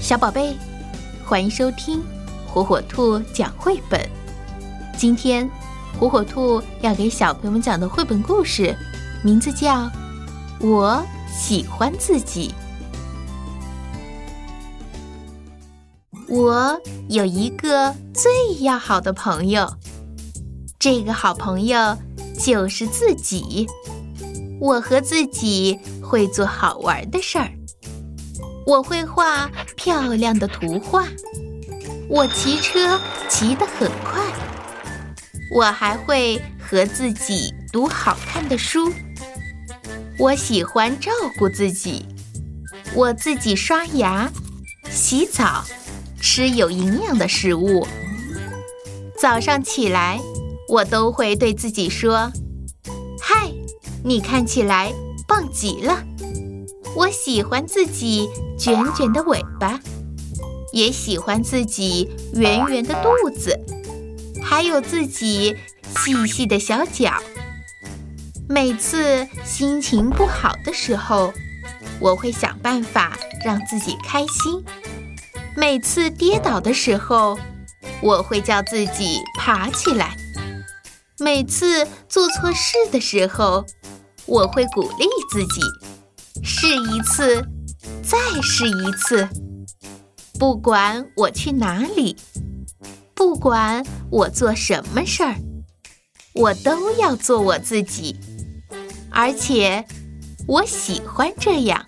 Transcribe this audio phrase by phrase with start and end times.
[0.00, 0.54] 小宝贝，
[1.24, 2.02] 欢迎收听
[2.46, 4.00] 火火兔讲绘本。
[4.96, 5.50] 今天，
[5.98, 8.76] 火火兔要给小朋友们讲的绘本故事，
[9.24, 9.84] 名字叫
[10.60, 12.54] 《我喜欢自己》。
[16.28, 19.68] 我有一个最要好的朋友，
[20.78, 21.96] 这个好朋友
[22.38, 23.66] 就是自己。
[24.60, 27.50] 我和自己会做好玩的事儿。
[28.66, 31.06] 我会画漂亮的图画，
[32.08, 34.20] 我骑车骑得很快，
[35.52, 38.92] 我还会和自己读好看的书。
[40.18, 42.04] 我喜欢照顾自己，
[42.92, 44.28] 我自己刷牙、
[44.90, 45.64] 洗澡，
[46.20, 47.86] 吃有营养的食物。
[49.16, 50.20] 早上起来，
[50.68, 52.32] 我都会对自己说
[53.22, 53.48] ：“嗨，
[54.02, 54.92] 你看起来
[55.28, 56.02] 棒极了。”
[56.96, 58.26] 我喜欢自己
[58.58, 59.78] 卷卷的尾巴，
[60.72, 63.60] 也喜欢自己圆圆的肚子，
[64.42, 65.54] 还有自己
[65.98, 67.12] 细细的小脚。
[68.48, 71.34] 每次心情不好的时候，
[72.00, 74.62] 我会想办法让自己开心；
[75.54, 77.38] 每次跌倒的时候，
[78.00, 80.16] 我会叫自己爬起来；
[81.18, 83.66] 每次做错事的时候，
[84.24, 85.60] 我会鼓励自己。
[86.48, 87.44] 试一次，
[88.04, 89.28] 再试一次。
[90.38, 92.16] 不管我去哪里，
[93.14, 95.34] 不管我做什么事儿，
[96.34, 98.16] 我都要做我自己。
[99.10, 99.84] 而且，
[100.46, 101.84] 我喜欢这样。